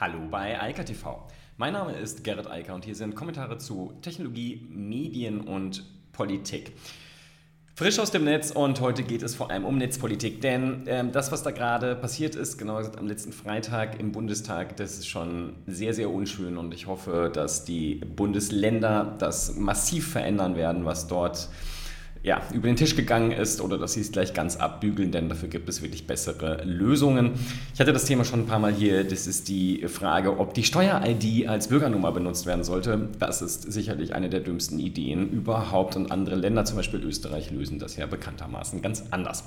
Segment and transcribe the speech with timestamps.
[0.00, 1.28] Hallo bei Eika TV.
[1.58, 6.72] Mein Name ist Gerrit Eiker und hier sind Kommentare zu Technologie, Medien und Politik.
[7.74, 11.32] Frisch aus dem Netz und heute geht es vor allem um Netzpolitik, denn ähm, das,
[11.32, 15.56] was da gerade passiert ist, genau gesagt am letzten Freitag im Bundestag, das ist schon
[15.66, 21.50] sehr, sehr unschön und ich hoffe, dass die Bundesländer das massiv verändern werden, was dort
[22.22, 25.48] ja, über den Tisch gegangen ist oder dass sie es gleich ganz abbügeln, denn dafür
[25.48, 27.32] gibt es wirklich bessere Lösungen.
[27.72, 29.04] Ich hatte das Thema schon ein paar Mal hier.
[29.04, 33.08] Das ist die Frage, ob die Steuer-ID als Bürgernummer benutzt werden sollte.
[33.18, 37.78] Das ist sicherlich eine der dümmsten Ideen überhaupt und andere Länder, zum Beispiel Österreich, lösen
[37.78, 39.44] das ja bekanntermaßen ganz anders.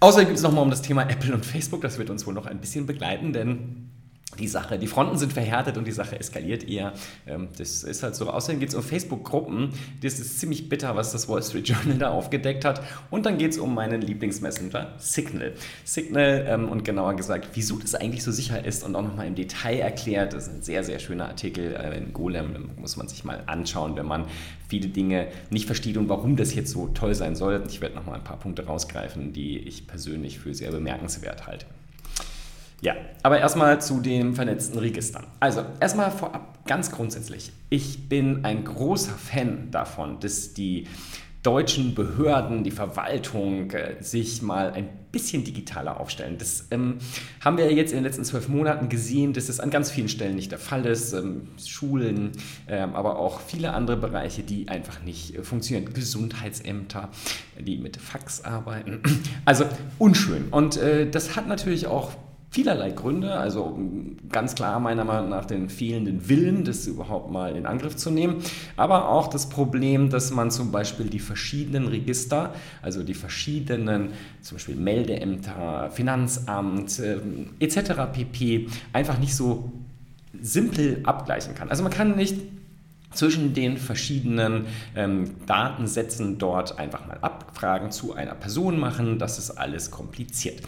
[0.00, 1.80] Außerdem gibt es nochmal um das Thema Apple und Facebook.
[1.80, 3.88] Das wird uns wohl noch ein bisschen begleiten, denn
[4.38, 6.92] die Sache, die Fronten sind verhärtet und die Sache eskaliert eher.
[7.26, 8.30] Ähm, das ist halt so.
[8.30, 9.70] Außerdem geht es um Facebook-Gruppen.
[10.02, 12.82] Das ist ziemlich bitter, was das Wall Street Journal da aufgedeckt hat.
[13.10, 15.52] Und dann geht es um meinen Lieblingsmessenger, Signal.
[15.84, 19.34] Signal ähm, und genauer gesagt, wieso das eigentlich so sicher ist und auch nochmal im
[19.34, 20.32] Detail erklärt.
[20.32, 22.70] Das ist ein sehr, sehr schöner Artikel äh, in Golem.
[22.76, 24.26] muss man sich mal anschauen, wenn man
[24.68, 27.62] viele Dinge nicht versteht und warum das jetzt so toll sein soll.
[27.68, 31.66] Ich werde nochmal ein paar Punkte rausgreifen, die ich persönlich für sehr bemerkenswert halte.
[32.82, 35.24] Ja, aber erstmal zu den vernetzten Registern.
[35.38, 37.52] Also erstmal vorab ganz grundsätzlich.
[37.70, 40.88] Ich bin ein großer Fan davon, dass die
[41.44, 46.38] deutschen Behörden, die Verwaltung äh, sich mal ein bisschen digitaler aufstellen.
[46.38, 46.98] Das ähm,
[47.40, 50.34] haben wir jetzt in den letzten zwölf Monaten gesehen, dass es an ganz vielen Stellen
[50.34, 51.12] nicht der Fall ist.
[51.12, 52.32] Ähm, Schulen,
[52.68, 55.92] ähm, aber auch viele andere Bereiche, die einfach nicht äh, funktionieren.
[55.92, 57.10] Gesundheitsämter,
[57.60, 59.02] die mit Fax arbeiten.
[59.44, 59.64] Also
[59.98, 60.48] unschön.
[60.50, 62.12] Und äh, das hat natürlich auch
[62.52, 63.32] vielerlei Gründe.
[63.32, 63.78] Also
[64.28, 68.42] ganz klar meiner Meinung nach den fehlenden Willen, das überhaupt mal in Angriff zu nehmen.
[68.76, 74.10] Aber auch das Problem, dass man zum Beispiel die verschiedenen Register, also die verschiedenen
[74.42, 77.18] zum Beispiel Meldeämter, Finanzamt äh,
[77.58, 77.92] etc.
[78.12, 78.68] pp.
[78.92, 79.72] einfach nicht so
[80.38, 81.70] simpel abgleichen kann.
[81.70, 82.36] Also man kann nicht
[83.14, 89.18] zwischen den verschiedenen ähm, Datensätzen dort einfach mal Abfragen zu einer Person machen.
[89.18, 90.60] Das ist alles kompliziert.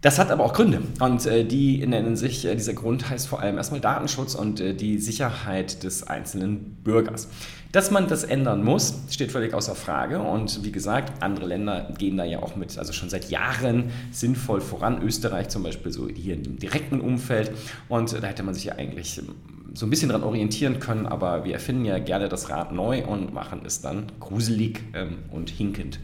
[0.00, 3.40] Das hat aber auch Gründe und äh, die nennen sich, äh, dieser Grund heißt vor
[3.40, 7.28] allem erstmal Datenschutz und äh, die Sicherheit des einzelnen Bürgers.
[7.72, 12.16] Dass man das ändern muss, steht völlig außer Frage und wie gesagt, andere Länder gehen
[12.16, 15.02] da ja auch mit, also schon seit Jahren sinnvoll voran.
[15.02, 17.50] Österreich zum Beispiel so hier im direkten Umfeld
[17.88, 19.34] und da hätte man sich ja eigentlich ähm,
[19.74, 23.34] so ein bisschen dran orientieren können, aber wir erfinden ja gerne das Rad neu und
[23.34, 25.98] machen es dann gruselig ähm, und hinkend.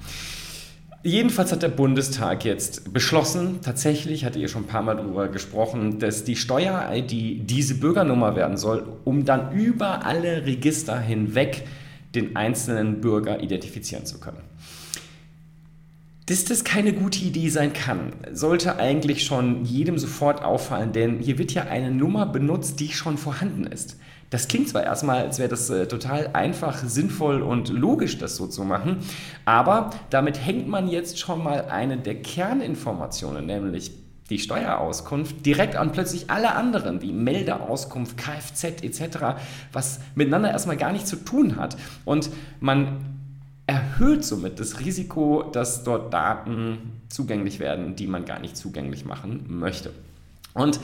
[1.07, 5.99] Jedenfalls hat der Bundestag jetzt beschlossen, tatsächlich, hatte ihr schon ein paar Mal darüber gesprochen,
[5.99, 11.69] dass die Steuer-ID diese Bürgernummer werden soll, um dann über alle Register hinweg
[12.15, 14.41] den einzelnen Bürger identifizieren zu können.
[16.25, 21.37] Dass das keine gute Idee sein kann, sollte eigentlich schon jedem sofort auffallen, denn hier
[21.37, 23.99] wird ja eine Nummer benutzt, die schon vorhanden ist.
[24.31, 28.47] Das klingt zwar erstmal, als wäre das äh, total einfach, sinnvoll und logisch, das so
[28.47, 28.99] zu machen,
[29.45, 33.93] aber damit hängt man jetzt schon mal eine der Kerninformationen, nämlich
[34.31, 39.19] die Steuerauskunft direkt an plötzlich alle anderen, wie Meldeauskunft, Kfz etc.,
[39.73, 41.77] was miteinander erstmal gar nichts zu tun hat.
[42.05, 42.31] Und
[42.61, 43.05] man
[43.67, 49.45] erhöht somit das Risiko, dass dort Daten zugänglich werden, die man gar nicht zugänglich machen
[49.49, 49.93] möchte.
[50.55, 50.81] Und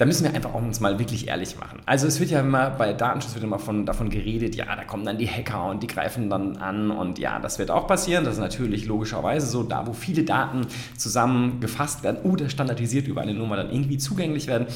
[0.00, 1.80] da müssen wir einfach auch uns mal wirklich ehrlich machen.
[1.84, 5.04] Also es wird ja immer bei Datenschutz wird immer von, davon geredet, ja, da kommen
[5.04, 8.24] dann die Hacker und die greifen dann an und ja, das wird auch passieren.
[8.24, 10.66] Das ist natürlich logischerweise so, da wo viele Daten
[10.96, 14.68] zusammengefasst werden oder standardisiert über eine Nummer dann irgendwie zugänglich werden,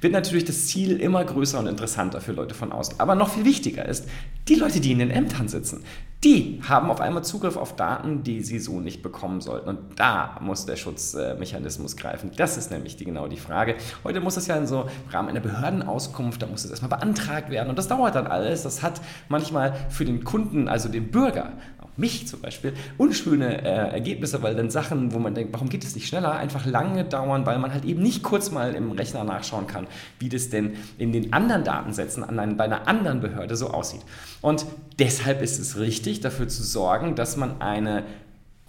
[0.00, 2.98] wird natürlich das Ziel immer größer und interessanter für Leute von außen.
[3.00, 4.08] Aber noch viel wichtiger ist,
[4.50, 5.84] die Leute, die in den Ämtern sitzen,
[6.22, 9.70] die haben auf einmal Zugriff auf Daten, die sie so nicht bekommen sollten.
[9.70, 12.30] Und da muss der Schutzmechanismus greifen.
[12.36, 13.76] Das ist nämlich die, genau die Frage.
[14.04, 17.48] Heute muss das ja in so im Rahmen einer Behördenauskunft, da muss das erstmal beantragt
[17.48, 17.70] werden.
[17.70, 18.64] Und das dauert dann alles.
[18.64, 19.00] Das hat
[19.30, 21.52] manchmal für den Kunden, also den Bürger,
[22.00, 25.94] mich zum Beispiel, unschöne äh, Ergebnisse, weil dann Sachen, wo man denkt, warum geht es
[25.94, 29.66] nicht schneller, einfach lange dauern, weil man halt eben nicht kurz mal im Rechner nachschauen
[29.66, 29.86] kann,
[30.18, 34.02] wie das denn in den anderen Datensätzen an einem, bei einer anderen Behörde so aussieht.
[34.40, 34.66] Und
[34.98, 38.04] deshalb ist es richtig, dafür zu sorgen, dass man eine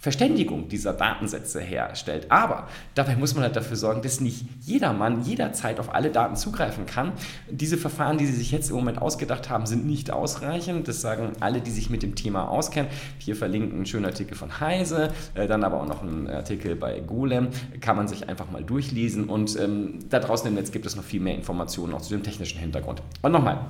[0.02, 2.26] Verständigung dieser Datensätze herstellt.
[2.28, 2.66] Aber
[2.96, 7.12] dabei muss man halt dafür sorgen, dass nicht jedermann jederzeit auf alle Daten zugreifen kann.
[7.48, 10.88] Diese Verfahren, die Sie sich jetzt im Moment ausgedacht haben, sind nicht ausreichend.
[10.88, 12.90] Das sagen alle, die sich mit dem Thema auskennen.
[13.18, 16.98] Hier verlinkt ein schöner Artikel von Heise, äh, dann aber auch noch ein Artikel bei
[16.98, 17.50] Golem.
[17.80, 19.28] Kann man sich einfach mal durchlesen.
[19.28, 22.24] Und ähm, da draußen im Netz gibt es noch viel mehr Informationen auch zu dem
[22.24, 23.02] technischen Hintergrund.
[23.22, 23.60] Und nochmal,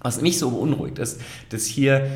[0.00, 1.20] was mich so beunruhigt ist,
[1.50, 2.10] dass hier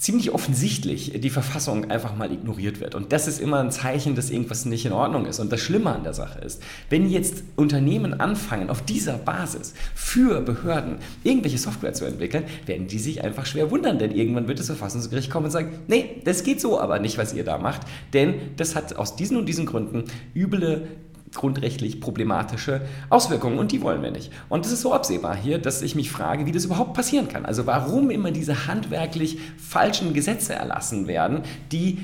[0.00, 2.94] ziemlich offensichtlich die Verfassung einfach mal ignoriert wird.
[2.94, 5.40] Und das ist immer ein Zeichen, dass irgendwas nicht in Ordnung ist.
[5.40, 10.40] Und das Schlimme an der Sache ist, wenn jetzt Unternehmen anfangen, auf dieser Basis für
[10.40, 14.66] Behörden irgendwelche Software zu entwickeln, werden die sich einfach schwer wundern, denn irgendwann wird das
[14.66, 17.82] Verfassungsgericht kommen und sagen, nee, das geht so aber nicht, was ihr da macht,
[18.14, 20.04] denn das hat aus diesen und diesen Gründen
[20.34, 20.88] üble
[21.34, 24.32] grundrechtlich problematische Auswirkungen und die wollen wir nicht.
[24.48, 27.46] Und es ist so absehbar hier, dass ich mich frage, wie das überhaupt passieren kann.
[27.46, 31.98] Also warum immer diese handwerklich falschen Gesetze erlassen werden, die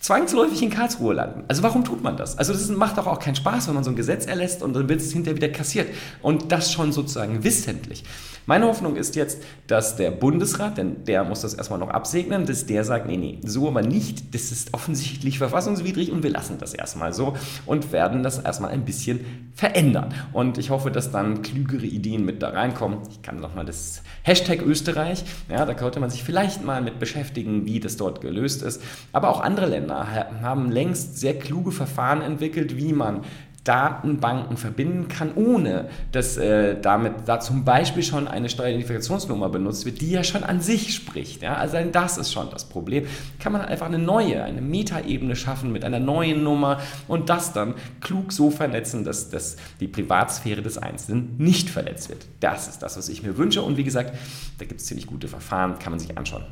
[0.00, 1.44] zwangsläufig in Karlsruhe landen.
[1.48, 2.38] Also warum tut man das?
[2.38, 4.88] Also das macht doch auch keinen Spaß, wenn man so ein Gesetz erlässt und dann
[4.88, 5.88] wird es hinterher wieder kassiert.
[6.22, 8.04] Und das schon sozusagen wissentlich.
[8.48, 12.64] Meine Hoffnung ist jetzt, dass der Bundesrat, denn der muss das erstmal noch absegnen, dass
[12.64, 16.72] der sagt, nee, nee, so aber nicht, das ist offensichtlich verfassungswidrig und wir lassen das
[16.72, 20.14] erstmal so und werden das erstmal ein bisschen verändern.
[20.32, 22.98] Und ich hoffe, dass dann klügere Ideen mit da reinkommen.
[23.10, 27.66] Ich kann nochmal das Hashtag Österreich, ja, da könnte man sich vielleicht mal mit beschäftigen,
[27.66, 28.80] wie das dort gelöst ist.
[29.12, 30.06] Aber auch andere Länder
[30.40, 33.24] haben längst sehr kluge Verfahren entwickelt, wie man
[33.66, 40.00] Datenbanken verbinden kann, ohne dass äh, damit da zum Beispiel schon eine Steueridentifikationsnummer benutzt wird,
[40.00, 41.42] die ja schon an sich spricht.
[41.42, 41.56] Ja?
[41.56, 43.06] Also das ist schon das Problem.
[43.40, 47.74] Kann man einfach eine neue, eine Metaebene schaffen mit einer neuen Nummer und das dann
[48.00, 52.26] klug so vernetzen, dass, dass die Privatsphäre des Einzelnen nicht verletzt wird.
[52.38, 54.16] Das ist das, was ich mir wünsche und wie gesagt,
[54.58, 56.44] da gibt es ziemlich gute Verfahren, kann man sich anschauen.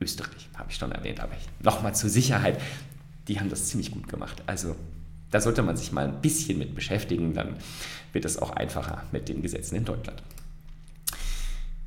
[0.00, 1.32] Österreich habe ich schon erwähnt, aber
[1.62, 2.58] nochmal zur Sicherheit,
[3.28, 4.42] die haben das ziemlich gut gemacht.
[4.46, 4.74] Also
[5.32, 7.56] da sollte man sich mal ein bisschen mit beschäftigen, dann
[8.12, 10.22] wird es auch einfacher mit den Gesetzen in Deutschland.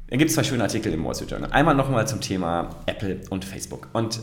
[0.08, 1.52] Dann gibt es zwei schöne Artikel im Wall Street Journal.
[1.52, 3.88] Einmal nochmal zum Thema Apple und Facebook.
[3.94, 4.20] Und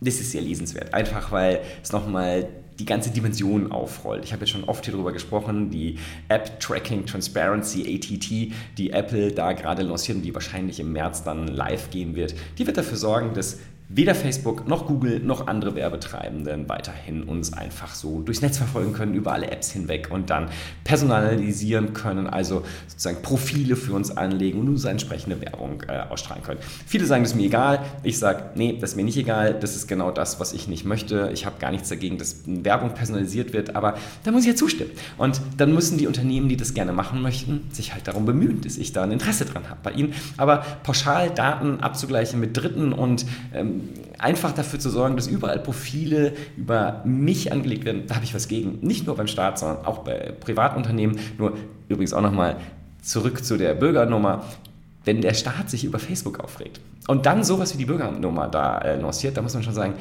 [0.00, 2.48] das ist sehr lesenswert, einfach weil es nochmal
[2.78, 4.24] die ganze Dimension aufrollt.
[4.24, 5.98] Ich habe jetzt schon oft hier darüber gesprochen, die
[6.28, 11.90] App Tracking Transparency ATT, die Apple da gerade lanciert die wahrscheinlich im März dann live
[11.90, 17.24] gehen wird, die wird dafür sorgen, dass weder Facebook noch Google noch andere Werbetreibenden weiterhin
[17.24, 20.48] uns einfach so durchs Netz verfolgen können, über alle Apps hinweg und dann
[20.84, 26.60] personalisieren können, also sozusagen Profile für uns anlegen und uns entsprechende Werbung äh, ausstrahlen können.
[26.86, 27.80] Viele sagen, das ist mir egal.
[28.02, 29.54] Ich sage, nee, das ist mir nicht egal.
[29.54, 31.30] Das ist genau das, was ich nicht möchte.
[31.32, 34.90] Ich habe gar nichts dagegen, dass Werbung personalisiert wird, aber da muss ich ja zustimmen.
[35.18, 38.78] Und dann müssen die Unternehmen, die das gerne machen möchten, sich halt darum bemühen, dass
[38.78, 40.14] ich da ein Interesse dran habe bei ihnen.
[40.36, 43.71] Aber pauschal Daten abzugleichen mit Dritten und ähm,
[44.18, 48.48] einfach dafür zu sorgen, dass überall Profile über mich angelegt werden, da habe ich was
[48.48, 48.78] gegen.
[48.80, 51.18] Nicht nur beim Staat, sondern auch bei Privatunternehmen.
[51.38, 51.56] Nur
[51.88, 52.56] übrigens auch nochmal
[53.02, 54.44] zurück zu der Bürgernummer.
[55.04, 59.00] Wenn der Staat sich über Facebook aufregt und dann sowas wie die Bürgernummer da äh,
[59.00, 59.94] lanciert, da muss man schon sagen,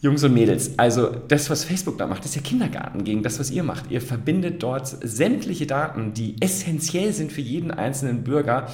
[0.00, 3.52] Jungs und Mädels, also das, was Facebook da macht, ist ja Kindergarten gegen das, was
[3.52, 3.88] ihr macht.
[3.88, 8.66] Ihr verbindet dort sämtliche Daten, die essentiell sind für jeden einzelnen Bürger.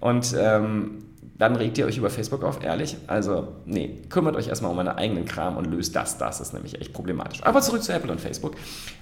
[0.00, 0.98] Und ähm,
[1.40, 2.98] dann regt ihr euch über Facebook auf, ehrlich?
[3.06, 6.18] Also, nee, kümmert euch erstmal um euren eigenen Kram und löst das.
[6.18, 7.42] Das ist nämlich echt problematisch.
[7.42, 8.56] Aber zurück zu Apple und Facebook.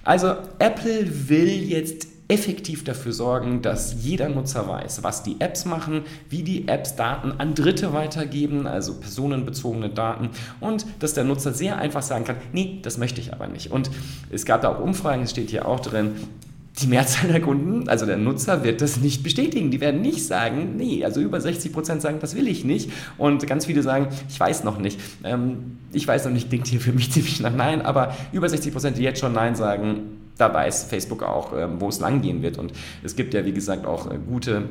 [0.05, 6.03] Also, Apple will jetzt effektiv dafür sorgen, dass jeder Nutzer weiß, was die Apps machen,
[6.29, 10.29] wie die Apps Daten an Dritte weitergeben, also personenbezogene Daten
[10.61, 13.73] und dass der Nutzer sehr einfach sagen kann, nee, das möchte ich aber nicht.
[13.73, 13.91] Und
[14.31, 16.13] es gab da auch Umfragen, es steht hier auch drin,
[16.81, 19.71] die Mehrzahl der Kunden, also der Nutzer, wird das nicht bestätigen.
[19.71, 22.91] Die werden nicht sagen, nee, also über 60 Prozent sagen, das will ich nicht.
[23.17, 25.01] Und ganz viele sagen, ich weiß noch nicht.
[25.25, 28.73] Ähm, ich weiß noch nicht, klingt hier für mich ziemlich nach Nein, aber über 60
[28.73, 32.59] Prozent, die jetzt schon Nein sagen, da weiß Facebook auch, ähm, wo es langgehen wird.
[32.59, 32.73] Und
[33.03, 34.65] es gibt ja, wie gesagt, auch äh, gute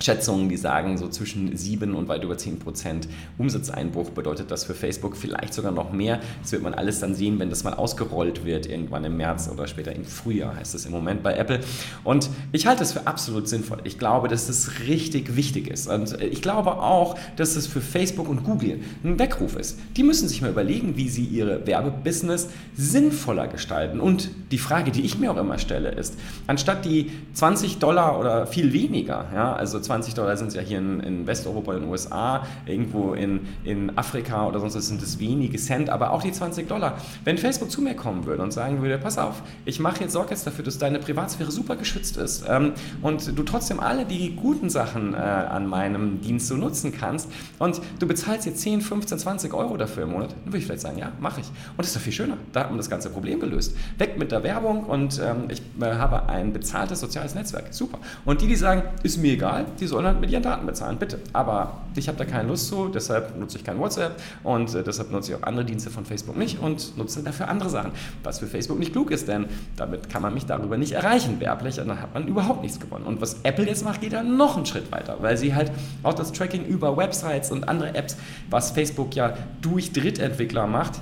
[0.00, 4.74] Schätzungen, die sagen, so zwischen 7 und weit über 10 Prozent Umsatzeinbruch bedeutet das für
[4.74, 6.20] Facebook vielleicht sogar noch mehr.
[6.42, 9.66] Das wird man alles dann sehen, wenn das mal ausgerollt wird, irgendwann im März oder
[9.66, 11.60] später im Frühjahr, heißt es im Moment bei Apple.
[12.04, 13.78] Und ich halte es für absolut sinnvoll.
[13.84, 15.88] Ich glaube, dass es richtig wichtig ist.
[15.88, 19.78] Und ich glaube auch, dass es für Facebook und Google ein Weckruf ist.
[19.96, 24.00] Die müssen sich mal überlegen, wie sie ihre Werbebusiness sinnvoller gestalten.
[24.00, 26.14] Und die Frage, die ich mir auch immer stelle, ist,
[26.46, 30.78] anstatt die 20 Dollar oder viel weniger, ja, also 20 Dollar sind es ja hier
[30.78, 35.56] in, in, Westeuropa, in den USA, irgendwo in, in Afrika oder sonst sind es wenige
[35.56, 36.98] Cent, aber auch die 20 Dollar.
[37.24, 40.30] Wenn Facebook zu mir kommen würde und sagen würde, pass auf, ich mache jetzt, sorge
[40.30, 44.68] jetzt dafür, dass deine Privatsphäre super geschützt ist ähm, und du trotzdem alle die guten
[44.68, 49.54] Sachen äh, an meinem Dienst so nutzen kannst und du bezahlst jetzt 10, 15, 20
[49.54, 51.46] Euro dafür im Monat, dann würde ich vielleicht sagen, ja, mache ich.
[51.46, 52.36] Und das ist doch viel schöner.
[52.52, 53.74] Da hat man das ganze Problem gelöst.
[53.96, 57.72] Weg mit der Werbung und ähm, ich äh, habe ein bezahltes soziales Netzwerk.
[57.72, 57.98] Super.
[58.26, 61.18] Und die, die sagen, ist mir egal, die sollen halt mit ihren Daten bezahlen, bitte.
[61.32, 65.10] Aber ich habe da keine Lust zu, deshalb nutze ich kein WhatsApp und äh, deshalb
[65.10, 67.92] nutze ich auch andere Dienste von Facebook nicht und nutze dafür andere Sachen.
[68.22, 71.80] Was für Facebook nicht klug ist, denn damit kann man mich darüber nicht erreichen werblich
[71.80, 73.04] und dann hat man überhaupt nichts gewonnen.
[73.04, 76.14] Und was Apple jetzt macht, geht dann noch einen Schritt weiter, weil sie halt auch
[76.14, 78.16] das Tracking über Websites und andere Apps,
[78.50, 81.00] was Facebook ja durch Drittentwickler macht,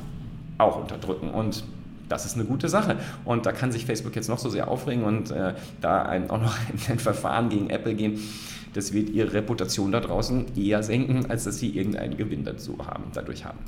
[0.59, 1.31] auch unterdrücken.
[1.31, 1.65] Und
[2.09, 2.97] das ist eine gute Sache.
[3.25, 6.41] Und da kann sich Facebook jetzt noch so sehr aufregen und äh, da ein, auch
[6.41, 6.55] noch
[6.89, 8.21] ein Verfahren gegen Apple gehen.
[8.77, 13.05] Das wird ihre Reputation da draußen eher senken, als dass sie irgendeinen Gewinn dazu haben,
[13.15, 13.59] dadurch haben.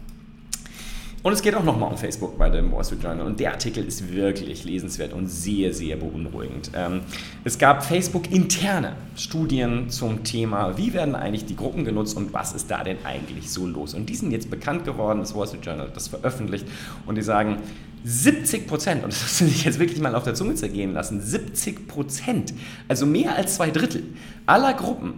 [1.23, 3.27] Und es geht auch nochmal um Facebook bei dem Wall Street Journal.
[3.27, 6.71] Und der Artikel ist wirklich lesenswert und sehr, sehr beunruhigend.
[6.75, 7.01] Ähm,
[7.43, 12.71] es gab Facebook-interne Studien zum Thema, wie werden eigentlich die Gruppen genutzt und was ist
[12.71, 13.95] da denn eigentlich so los.
[13.95, 16.67] Und die sind jetzt bekannt geworden, das Wall Street Journal hat das veröffentlicht.
[17.05, 17.59] Und die sagen,
[18.05, 21.21] 70 Prozent, und das musst du sich jetzt wirklich mal auf der Zunge zergehen lassen,
[21.21, 22.55] 70 Prozent,
[22.89, 24.05] also mehr als zwei Drittel
[24.47, 25.15] aller Gruppen,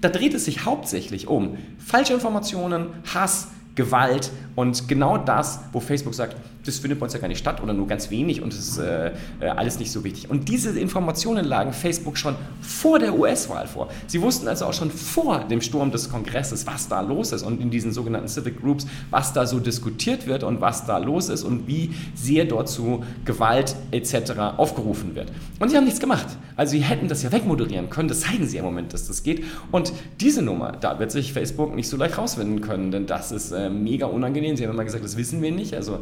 [0.00, 6.14] da dreht es sich hauptsächlich um falsche Informationen, Hass, Gewalt und genau das, wo Facebook
[6.14, 6.34] sagt,
[6.64, 8.78] das findet bei uns ja gar nicht statt oder nur ganz wenig und es ist
[8.78, 10.30] äh, äh alles nicht so wichtig.
[10.30, 13.88] Und diese Informationen lagen Facebook schon vor der US-Wahl vor.
[14.06, 17.60] Sie wussten also auch schon vor dem Sturm des Kongresses, was da los ist und
[17.60, 21.44] in diesen sogenannten Civic Groups, was da so diskutiert wird und was da los ist
[21.44, 24.32] und wie sehr dort zu Gewalt etc.
[24.56, 25.30] aufgerufen wird.
[25.60, 26.26] Und sie haben nichts gemacht.
[26.56, 29.44] Also sie hätten das ja wegmoderieren können, das zeigen sie im Moment, dass das geht.
[29.70, 33.52] Und diese Nummer, da wird sich Facebook nicht so leicht rausfinden können, denn das ist
[33.52, 34.45] äh, mega unangenehm.
[34.54, 35.74] Sie haben immer gesagt, das wissen wir nicht.
[35.74, 36.00] Also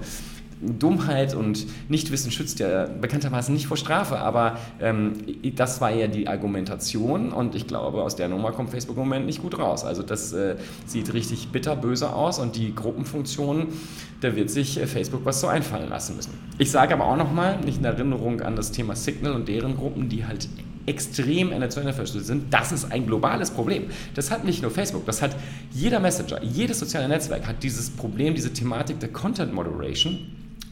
[0.61, 5.13] Dummheit und Nichtwissen schützt ja bekanntermaßen nicht vor Strafe, aber ähm,
[5.55, 9.27] das war ja die Argumentation und ich glaube, aus der Nummer kommt Facebook im Moment
[9.27, 9.85] nicht gut raus.
[9.85, 13.69] Also das äh, sieht richtig bitterböse aus und die Gruppenfunktion,
[14.21, 16.33] da wird sich äh, Facebook was so einfallen lassen müssen.
[16.59, 20.09] Ich sage aber auch nochmal, nicht in Erinnerung an das Thema Signal und deren Gruppen,
[20.09, 20.49] die halt
[20.87, 23.85] extrem ende-zu-ende verschlüsselt sind, das ist ein globales Problem.
[24.15, 25.37] Das hat nicht nur Facebook, das hat
[25.73, 30.19] jeder Messenger, jedes soziale Netzwerk hat dieses Problem, diese Thematik der Content Moderation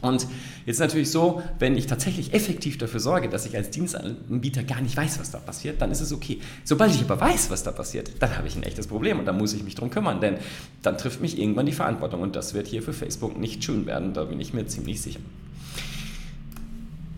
[0.03, 0.27] und
[0.65, 4.97] jetzt natürlich so, wenn ich tatsächlich effektiv dafür sorge, dass ich als Dienstanbieter gar nicht
[4.97, 6.41] weiß, was da passiert, dann ist es okay.
[6.65, 9.31] Sobald ich aber weiß, was da passiert, dann habe ich ein echtes Problem und da
[9.31, 10.35] muss ich mich drum kümmern, denn
[10.81, 14.13] dann trifft mich irgendwann die Verantwortung und das wird hier für Facebook nicht schön werden,
[14.13, 15.21] da bin ich mir ziemlich sicher.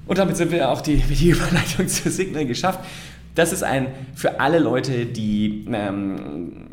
[0.08, 2.80] Und damit sind wir auch die, die Überleitung zu Signal geschafft.
[3.34, 6.70] Das ist ein für alle Leute, die ähm,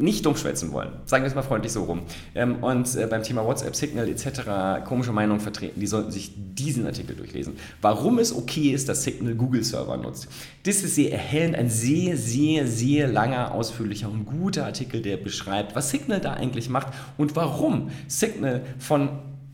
[0.00, 0.90] nicht dumm schwätzen wollen.
[1.04, 2.02] Sagen wir es mal freundlich so rum.
[2.34, 4.86] Ähm, und äh, beim Thema WhatsApp, Signal etc.
[4.86, 7.54] komische Meinungen vertreten, die sollten sich diesen Artikel durchlesen.
[7.82, 10.28] Warum es okay ist, dass Signal Google-Server nutzt.
[10.64, 15.74] Das ist sehr erhellend, ein sehr, sehr, sehr langer, ausführlicher und guter Artikel, der beschreibt,
[15.74, 19.10] was Signal da eigentlich macht und warum Signal von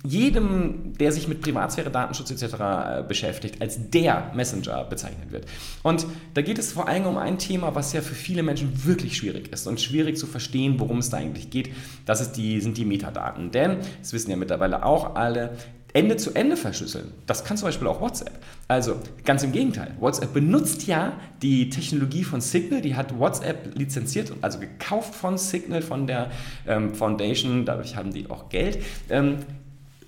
[0.07, 2.55] jedem, der sich mit Privatsphäre, Datenschutz etc.
[2.55, 5.47] Äh, beschäftigt, als der Messenger bezeichnet wird.
[5.83, 9.17] Und da geht es vor allem um ein Thema, was ja für viele Menschen wirklich
[9.17, 11.71] schwierig ist und schwierig zu verstehen, worum es da eigentlich geht.
[12.05, 13.51] Das ist die, sind die Metadaten.
[13.51, 15.57] Denn, das wissen ja mittlerweile auch alle,
[15.95, 17.13] Ende zu Ende verschlüsseln.
[17.27, 18.33] Das kann zum Beispiel auch WhatsApp.
[18.67, 19.93] Also ganz im Gegenteil.
[20.01, 25.83] WhatsApp benutzt ja die Technologie von Signal, die hat WhatsApp lizenziert, also gekauft von Signal,
[25.83, 26.33] von der
[26.67, 28.83] ähm, Foundation, dadurch haben die auch Geld.
[29.09, 29.37] Ähm,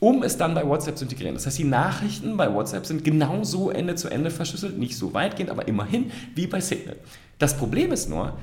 [0.01, 1.35] um es dann bei WhatsApp zu integrieren.
[1.35, 5.51] Das heißt, die Nachrichten bei WhatsApp sind genauso Ende zu Ende verschlüsselt, nicht so weitgehend,
[5.51, 6.97] aber immerhin wie bei Signal.
[7.39, 8.37] Das Problem ist nur,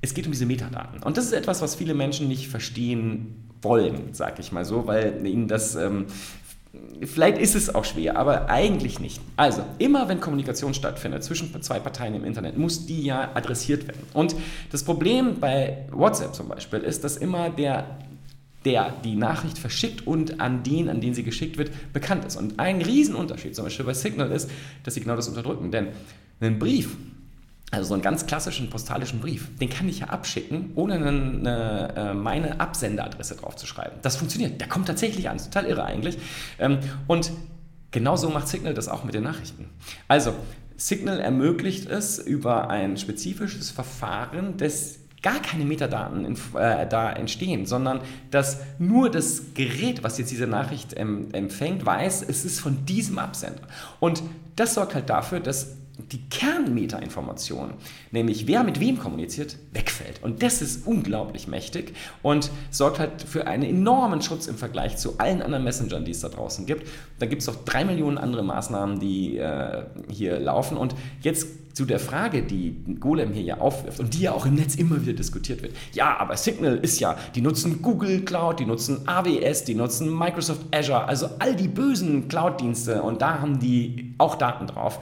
[0.00, 1.02] es geht um diese Metadaten.
[1.02, 5.24] Und das ist etwas, was viele Menschen nicht verstehen wollen, sage ich mal so, weil
[5.26, 6.06] ihnen das ähm,
[7.04, 9.20] Vielleicht ist es auch schwer, aber eigentlich nicht.
[9.36, 14.00] Also, immer wenn Kommunikation stattfindet zwischen zwei Parteien im Internet, muss die ja adressiert werden.
[14.14, 14.34] Und
[14.70, 17.98] das Problem bei WhatsApp zum Beispiel ist, dass immer der
[18.64, 22.36] der die Nachricht verschickt und an den, an den sie geschickt wird, bekannt ist.
[22.36, 24.50] Und ein Riesenunterschied zum Beispiel bei Signal ist,
[24.84, 25.70] dass sie genau das unterdrücken.
[25.70, 25.88] Denn
[26.40, 26.96] einen Brief,
[27.70, 31.94] also so einen ganz klassischen postalischen Brief, den kann ich ja abschicken, ohne eine, eine,
[31.96, 33.96] äh, meine Absenderadresse drauf zu schreiben.
[34.02, 34.60] Das funktioniert.
[34.60, 35.36] Der kommt tatsächlich an.
[35.36, 36.18] Das ist total irre eigentlich.
[36.58, 37.32] Ähm, und
[37.90, 39.70] genauso macht Signal das auch mit den Nachrichten.
[40.06, 40.34] Also,
[40.76, 47.64] Signal ermöglicht es über ein spezifisches Verfahren des gar keine Metadaten in, äh, da entstehen,
[47.66, 48.00] sondern
[48.30, 53.18] dass nur das Gerät, was jetzt diese Nachricht ähm, empfängt, weiß, es ist von diesem
[53.18, 53.62] Absender.
[54.00, 54.22] Und
[54.56, 57.74] das sorgt halt dafür, dass die Kernmeta-Information,
[58.10, 60.22] nämlich wer mit wem kommuniziert, wegfällt.
[60.22, 65.18] Und das ist unglaublich mächtig und sorgt halt für einen enormen Schutz im Vergleich zu
[65.18, 66.88] allen anderen Messengern, die es da draußen gibt.
[67.18, 70.76] Da gibt es auch drei Millionen andere Maßnahmen, die äh, hier laufen.
[70.76, 74.54] Und jetzt zu der Frage, die Golem hier ja aufwirft und die ja auch im
[74.54, 75.74] Netz immer wieder diskutiert wird.
[75.92, 80.62] Ja, aber Signal ist ja, die nutzen Google Cloud, die nutzen AWS, die nutzen Microsoft
[80.70, 85.00] Azure, also all die bösen Cloud-Dienste und da haben die auch Daten drauf.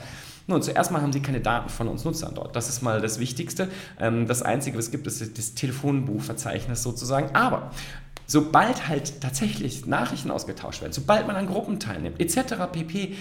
[0.51, 2.57] Nun, zuerst mal haben sie keine Daten von uns Nutzern dort.
[2.57, 3.69] Das ist mal das Wichtigste.
[4.01, 7.33] Ähm, das Einzige, was es gibt, ist das Telefonbuchverzeichnis sozusagen.
[7.37, 7.71] Aber
[8.27, 12.67] sobald halt tatsächlich Nachrichten ausgetauscht werden, sobald man an Gruppen teilnimmt, etc.
[12.73, 13.15] pp.,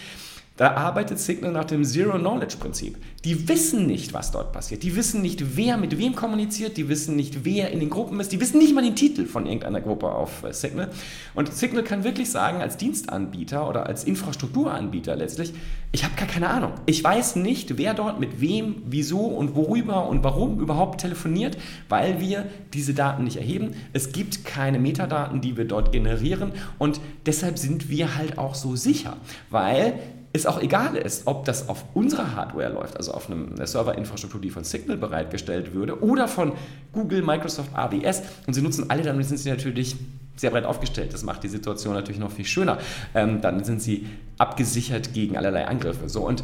[0.60, 2.98] da arbeitet Signal nach dem Zero-Knowledge-Prinzip.
[3.24, 4.84] Die wissen nicht, was dort passiert.
[4.84, 6.76] Die wissen nicht, wer mit wem kommuniziert.
[6.76, 8.34] Die wissen nicht, wer in den Gruppen ist.
[8.34, 10.92] Die wissen nicht mal den Titel von irgendeiner Gruppe auf äh, Signal.
[11.34, 15.54] Und Signal kann wirklich sagen, als Dienstanbieter oder als Infrastrukturanbieter letztlich,
[15.94, 16.74] ich habe gar keine Ahnung.
[16.88, 22.20] Ich weiß nicht, wer dort mit wem, wieso und worüber und warum überhaupt telefoniert, weil
[22.20, 23.76] wir diese Daten nicht erheben.
[23.94, 26.52] Es gibt keine Metadaten, die wir dort generieren.
[26.78, 29.16] Und deshalb sind wir halt auch so sicher,
[29.50, 29.98] weil
[30.32, 34.52] es auch egal ist, ob das auf unserer Hardware läuft, also auf einer Serverinfrastruktur, die
[34.52, 36.54] von Signal bereitgestellt würde, oder von
[36.94, 38.22] Google, Microsoft, AWS.
[38.46, 39.96] Und sie nutzen alle, damit sind sie natürlich
[40.36, 41.14] sehr breit aufgestellt.
[41.14, 42.78] Das macht die Situation natürlich noch viel schöner.
[43.16, 44.08] Ähm, dann sind sie
[44.38, 46.08] abgesichert gegen allerlei Angriffe.
[46.10, 46.44] So, und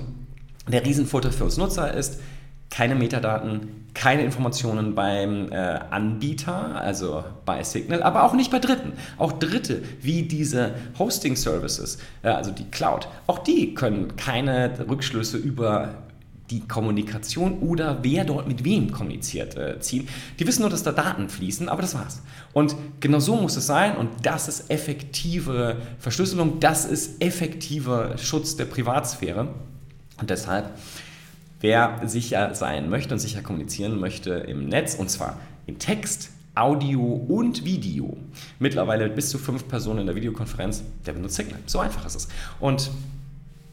[0.67, 2.19] der Riesenvorteil für uns Nutzer ist,
[2.69, 5.55] keine Metadaten, keine Informationen beim äh,
[5.89, 8.93] Anbieter, also bei Signal, aber auch nicht bei Dritten.
[9.17, 15.37] Auch Dritte, wie diese Hosting Services, äh, also die Cloud, auch die können keine Rückschlüsse
[15.37, 15.95] über
[16.51, 20.07] die Kommunikation oder wer dort mit wem kommuniziert äh, ziehen.
[20.37, 22.21] Die wissen nur, dass da Daten fließen, aber das war's.
[22.53, 28.55] Und genau so muss es sein und das ist effektive Verschlüsselung, das ist effektiver Schutz
[28.55, 29.47] der Privatsphäre.
[30.19, 30.69] Und deshalb
[31.61, 37.01] Wer sicher sein möchte und sicher kommunizieren möchte im Netz, und zwar in Text, Audio
[37.01, 38.15] und Video,
[38.59, 41.59] mittlerweile bis zu fünf Personen in der Videokonferenz, der benutzt Signal.
[41.65, 42.27] So einfach ist es.
[42.59, 42.91] Und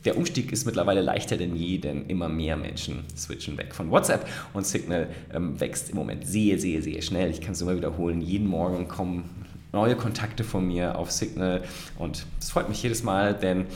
[0.04, 4.26] der Umstieg ist mittlerweile leichter denn je, denn immer mehr Menschen switchen weg von WhatsApp
[4.52, 7.30] und Signal ähm, wächst im Moment sehr, sehr, sehr schnell.
[7.30, 8.20] Ich kann es immer wiederholen.
[8.20, 9.30] Jeden Morgen kommen
[9.72, 11.62] neue Kontakte von mir auf Signal
[11.98, 13.66] und es freut mich jedes Mal, denn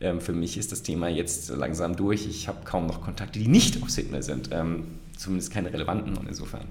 [0.00, 2.26] ähm, für mich ist das Thema jetzt langsam durch.
[2.26, 4.84] Ich habe kaum noch Kontakte, die nicht auf Signal sind, ähm,
[5.16, 6.66] zumindest keine relevanten und insofern.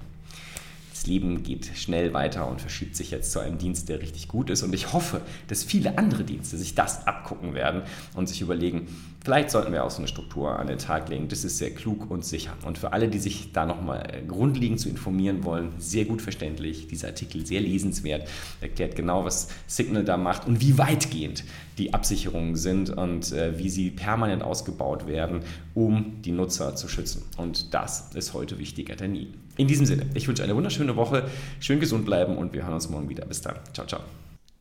[0.92, 4.48] Das Leben geht schnell weiter und verschiebt sich jetzt zu einem Dienst, der richtig gut
[4.48, 4.62] ist.
[4.62, 7.82] Und ich hoffe, dass viele andere Dienste sich das abgucken werden
[8.14, 8.88] und sich überlegen,
[9.26, 11.26] vielleicht sollten wir auch so eine Struktur an den Tag legen.
[11.26, 12.52] Das ist sehr klug und sicher.
[12.64, 16.86] Und für alle, die sich da nochmal grundlegend zu informieren wollen, sehr gut verständlich.
[16.86, 18.28] Dieser Artikel sehr lesenswert,
[18.60, 21.42] erklärt genau, was Signal da macht und wie weitgehend
[21.76, 25.40] die Absicherungen sind und äh, wie sie permanent ausgebaut werden,
[25.74, 27.24] um die Nutzer zu schützen.
[27.36, 29.34] Und das ist heute wichtiger denn nie.
[29.56, 31.28] In diesem Sinne, ich wünsche eine wunderschöne Woche,
[31.58, 33.26] schön gesund bleiben und wir hören uns morgen wieder.
[33.26, 33.56] Bis dann.
[33.72, 34.02] Ciao, ciao.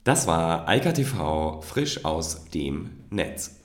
[0.03, 3.64] Das war Eika TV frisch aus dem Netz.